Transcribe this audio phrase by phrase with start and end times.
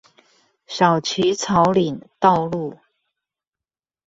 [0.65, 2.79] 小旗草嶺道路